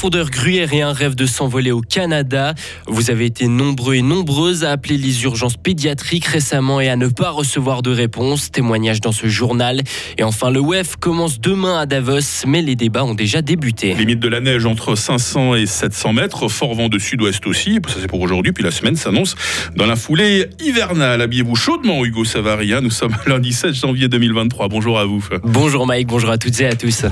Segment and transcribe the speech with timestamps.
[0.00, 2.54] fondeur gruyérien rêve de s'envoler au Canada.
[2.86, 7.08] Vous avez été nombreux et nombreuses à appeler les urgences pédiatriques récemment et à ne
[7.08, 8.50] pas recevoir de réponse.
[8.50, 9.82] Témoignage dans ce journal.
[10.16, 13.92] Et enfin, le WEF commence demain à Davos, mais les débats ont déjà débuté.
[13.92, 17.78] Limite de la neige entre 500 et 700 mètres, fort vent de sud-ouest aussi.
[17.86, 19.34] Ça c'est pour aujourd'hui, puis la semaine s'annonce
[19.76, 21.20] dans la foulée hivernale.
[21.20, 22.80] Habillez-vous chaudement, Hugo Savaria.
[22.80, 24.68] Nous sommes lundi 16 janvier 2023.
[24.68, 25.22] Bonjour à vous.
[25.44, 27.04] Bonjour Mike, bonjour à toutes et à tous.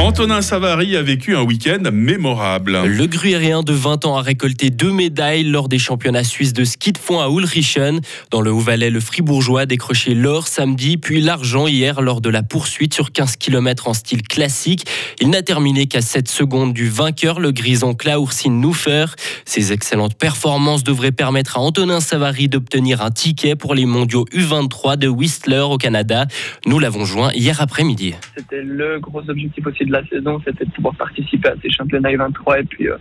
[0.00, 2.78] Antonin Savary a vécu un week-end mémorable.
[2.86, 6.92] Le gruyérien de 20 ans a récolté deux médailles lors des championnats suisses de ski
[6.92, 8.00] de fond à Ulrichen.
[8.30, 12.44] Dans le Haut-Valais, le fribourgeois a décroché l'or samedi, puis l'argent hier lors de la
[12.44, 14.86] poursuite sur 15 km en style classique.
[15.20, 19.06] Il n'a terminé qu'à 7 secondes du vainqueur, le grison Klaursin Noufer.
[19.46, 24.96] Ses excellentes performances devraient permettre à Antonin Savary d'obtenir un ticket pour les mondiaux U23
[24.96, 26.26] de Whistler au Canada.
[26.66, 28.14] Nous l'avons joint hier après-midi.
[28.36, 32.10] C'était le gros objectif aussi de la saison, c'était de pouvoir participer à ces championnats
[32.10, 32.96] U23 et puis euh,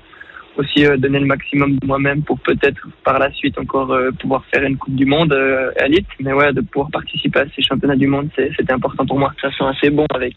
[0.57, 4.44] aussi euh, donner le maximum de moi-même pour peut-être par la suite encore euh, pouvoir
[4.45, 5.35] faire une Coupe du Monde
[5.85, 6.07] élite.
[6.19, 9.33] Mais ouais, de pouvoir participer à ces championnats du monde, c'était important pour moi.
[9.41, 10.35] Ça sent assez bon avec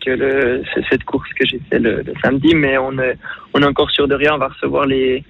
[0.91, 3.17] cette course que j'ai fait le, samedi, mais on est,
[3.55, 4.35] on est encore sûr de rien.
[4.35, 5.25] On va recevoir les,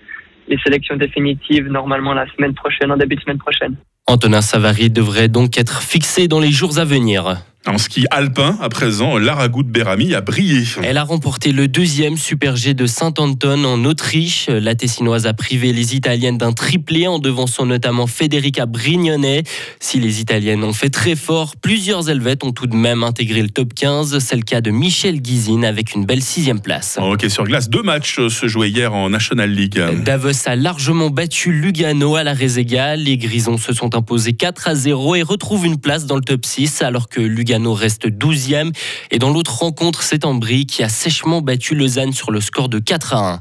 [0.48, 3.76] les sélections définitives normalement la semaine prochaine, en début de semaine prochaine.
[4.06, 7.36] Antonin Savary devrait donc être fixé dans les jours à venir.
[7.66, 10.64] En ski alpin, à présent, Lara de Berami a brillé.
[10.82, 14.46] Elle a remporté le deuxième Super G de Saint-Anton en Autriche.
[14.48, 19.42] La Tessinoise a privé les Italiennes d'un triplé en devançant notamment Federica Brignone.
[19.78, 23.50] Si les Italiennes ont fait très fort, plusieurs Helvètes ont tout de même intégré le
[23.50, 24.18] top 15.
[24.20, 26.98] C'est le cas de Michel Guizine avec une belle sixième place.
[26.98, 29.78] Ok, sur glace, deux matchs se jouaient hier en National League.
[30.02, 32.96] Davos a largement battu Lugano à la Réséga.
[32.96, 36.46] Les Grisons se sont imposés 4 à 0 et retrouvent une place dans le top
[36.46, 38.72] 6 alors que Lugano Lugano reste 12e.
[39.10, 42.78] Et dans l'autre rencontre, c'est Ambry qui a sèchement battu Lausanne sur le score de
[42.78, 43.40] 4 à 1.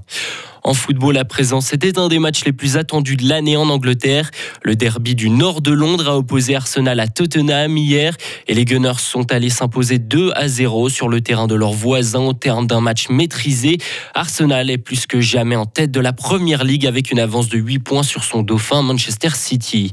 [0.63, 4.29] En football à présent, c'était un des matchs les plus attendus de l'année en Angleterre.
[4.63, 8.15] Le derby du nord de Londres a opposé Arsenal à Tottenham hier
[8.47, 12.21] et les Gunners sont allés s'imposer 2 à 0 sur le terrain de leurs voisins
[12.21, 13.77] au terme d'un match maîtrisé.
[14.13, 17.57] Arsenal est plus que jamais en tête de la première ligue avec une avance de
[17.57, 19.91] 8 points sur son dauphin Manchester City.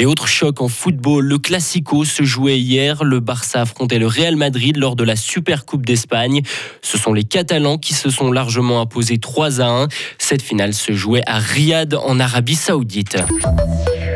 [0.00, 3.02] Et autre choc en football, le Classico se jouait hier.
[3.02, 6.42] Le Barça affrontait le Real Madrid lors de la Super Coupe d'Espagne.
[6.82, 9.88] Ce sont les Catalans qui se sont largement imposés 3 à 1.
[10.18, 13.16] Cette finale se jouait à Riyad en Arabie Saoudite.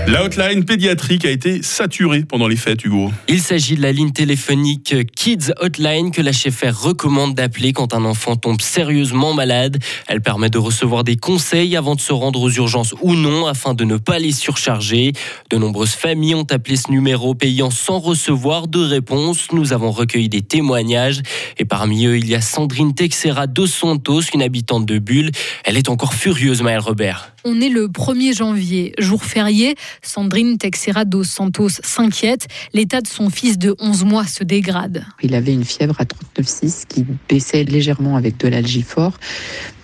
[0.08, 3.10] La hotline pédiatrique a été saturée pendant les fêtes, Hugo.
[3.28, 8.04] Il s'agit de la ligne téléphonique Kids Hotline que la chefère recommande d'appeler quand un
[8.04, 9.78] enfant tombe sérieusement malade.
[10.08, 13.74] Elle permet de recevoir des conseils avant de se rendre aux urgences ou non afin
[13.74, 15.12] de ne pas les surcharger.
[15.50, 19.52] De nombreuses familles ont appelé ce numéro payant sans recevoir de réponse.
[19.52, 21.22] Nous avons recueilli des témoignages
[21.58, 25.30] et parmi eux, il y a Sandrine Texera dos Santos, une habitante de Bulle.
[25.64, 27.31] Elle est encore furieuse, Maëlle Robert.
[27.44, 29.74] On est le 1er janvier, jour férié.
[30.00, 32.46] Sandrine Texera dos Santos s'inquiète.
[32.72, 35.04] L'état de son fils de 11 mois se dégrade.
[35.22, 39.18] Il avait une fièvre à 39,6 qui baissait légèrement avec de l'algifort,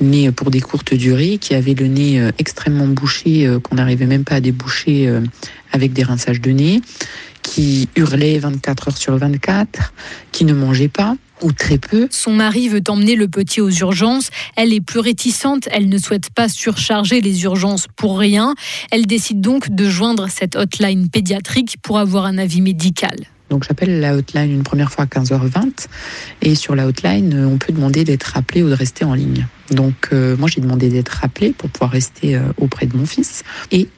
[0.01, 4.07] mais pour des courtes durées, qui avait le nez euh, extrêmement bouché, euh, qu'on n'arrivait
[4.07, 5.21] même pas à déboucher euh,
[5.73, 6.81] avec des rinçages de nez,
[7.43, 9.93] qui hurlait 24 heures sur 24,
[10.31, 12.09] qui ne mangeait pas ou très peu.
[12.11, 14.31] Son mari veut emmener le petit aux urgences.
[14.57, 15.69] Elle est plus réticente.
[15.71, 18.55] Elle ne souhaite pas surcharger les urgences pour rien.
[18.91, 23.17] Elle décide donc de joindre cette hotline pédiatrique pour avoir un avis médical.
[23.51, 25.87] Donc j'appelle la hotline une première fois à 15h20
[26.43, 29.47] et sur la hotline, on peut demander d'être appelé ou de rester en ligne.
[29.71, 33.45] Donc euh, moi j'ai demandé d'être rappelé pour pouvoir rester euh, auprès de mon fils
[33.71, 33.89] et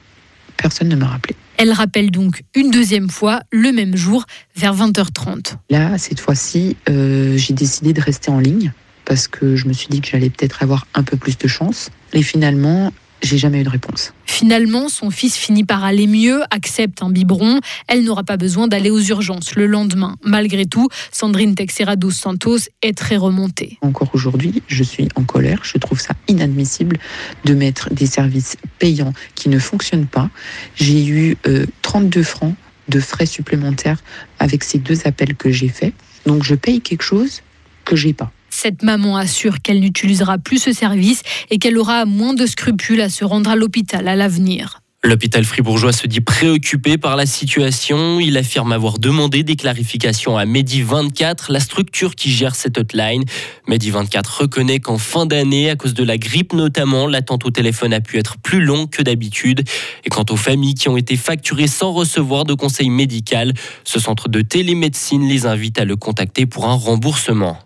[0.55, 1.35] personne ne m'a rappelé.
[1.61, 5.57] Elle rappelle donc une deuxième fois le même jour vers 20h30.
[5.69, 8.73] Là, cette fois-ci, euh, j'ai décidé de rester en ligne
[9.05, 11.91] parce que je me suis dit que j'allais peut-être avoir un peu plus de chance.
[12.13, 14.13] Et finalement, j'ai jamais eu de réponse.
[14.25, 17.59] Finalement, son fils finit par aller mieux, accepte un biberon.
[17.87, 20.15] Elle n'aura pas besoin d'aller aux urgences le lendemain.
[20.23, 23.77] Malgré tout, Sandrine Texera dos Santos est très remontée.
[23.81, 25.59] Encore aujourd'hui, je suis en colère.
[25.63, 26.97] Je trouve ça inadmissible
[27.45, 30.29] de mettre des services payants qui ne fonctionnent pas.
[30.75, 31.37] J'ai eu
[31.81, 32.55] 32 euh, francs
[32.87, 34.01] de frais supplémentaires
[34.39, 35.93] avec ces deux appels que j'ai faits.
[36.25, 37.41] Donc je paye quelque chose
[37.85, 38.31] que j'ai pas.
[38.51, 43.09] Cette maman assure qu'elle n'utilisera plus ce service et qu'elle aura moins de scrupules à
[43.09, 44.81] se rendre à l'hôpital à l'avenir.
[45.03, 48.19] L'hôpital fribourgeois se dit préoccupé par la situation.
[48.19, 53.23] Il affirme avoir demandé des clarifications à Medi24, la structure qui gère cette hotline.
[53.67, 57.99] Medi24 reconnaît qu'en fin d'année, à cause de la grippe notamment, l'attente au téléphone a
[57.99, 59.63] pu être plus longue que d'habitude.
[60.05, 63.53] Et quant aux familles qui ont été facturées sans recevoir de conseil médical,
[63.83, 67.57] ce centre de télémédecine les invite à le contacter pour un remboursement.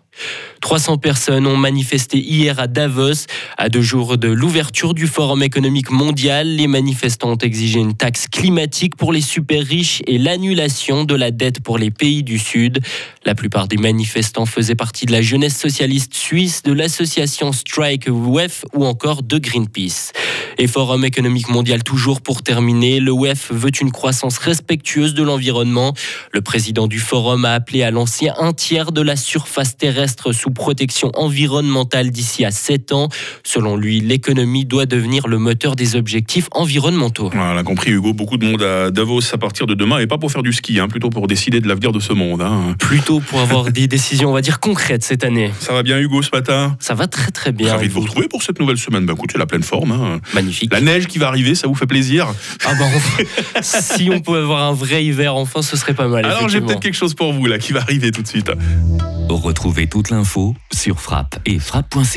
[0.60, 3.26] 300 personnes ont manifesté hier à Davos.
[3.56, 8.26] À deux jours de l'ouverture du Forum économique mondial, les manifestants ont exigé une taxe
[8.28, 12.80] climatique pour les super riches et l'annulation de la dette pour les pays du Sud.
[13.24, 18.64] La plupart des manifestants faisaient partie de la jeunesse socialiste suisse, de l'association Strike WEF
[18.74, 20.12] ou encore de Greenpeace.
[20.58, 25.92] Et Forum économique mondial toujours pour terminer, le WEF veut une croissance respectueuse de l'environnement.
[26.32, 30.50] Le président du forum a appelé à lancer un tiers de la surface terrestre sous
[30.50, 33.08] protection environnementale d'ici à 7 ans.
[33.44, 37.30] Selon lui, l'économie doit devenir le moteur des objectifs environnementaux.
[37.34, 40.32] Voilà, compris Hugo, beaucoup de monde à Davos à partir de demain et pas pour
[40.32, 42.40] faire du ski, hein, plutôt pour décider de l'avenir de ce monde.
[42.40, 42.74] Hein.
[42.78, 45.50] Plutôt pour avoir des décisions, on va dire, concrètes cette année.
[45.60, 46.76] Ça va bien Hugo ce matin?
[46.80, 47.72] Ça va très très bien.
[47.72, 49.04] Ravi de vous retrouver pour cette nouvelle semaine.
[49.04, 49.92] Bah écoute, c'est la pleine forme.
[49.92, 50.20] Hein.
[50.32, 50.45] Magnifique.
[50.70, 52.28] La neige qui va arriver, ça vous fait plaisir
[52.64, 56.24] Ah bah, on- si on pouvait avoir un vrai hiver enfin, ce serait pas mal.
[56.26, 58.50] Alors j'ai peut-être quelque chose pour vous là qui va arriver tout de suite.
[59.28, 62.16] Retrouvez toute l'info sur frappe et frappe.ch.